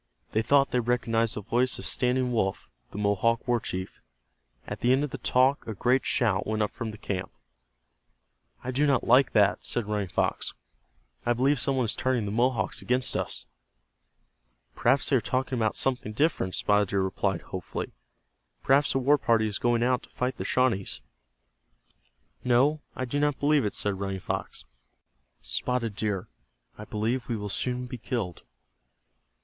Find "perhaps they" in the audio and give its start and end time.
14.75-15.17